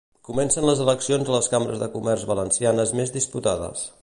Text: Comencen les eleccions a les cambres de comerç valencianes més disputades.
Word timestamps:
Comencen 0.27 0.65
les 0.69 0.81
eleccions 0.85 1.29
a 1.29 1.35
les 1.35 1.51
cambres 1.53 1.83
de 1.85 1.91
comerç 1.99 2.27
valencianes 2.33 2.99
més 3.03 3.15
disputades. 3.21 3.91